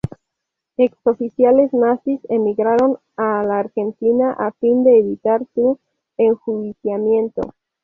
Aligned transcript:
Ex 0.77 0.97
oficiales 1.03 1.71
nazis 1.73 2.21
emigraron 2.27 2.97
a 3.17 3.43
la 3.43 3.59
Argentina, 3.59 4.31
a 4.35 4.51
fin 4.53 4.83
de 4.83 4.97
evitar 4.97 5.45
su 5.53 5.77
enjuiciamiento. 6.17 7.43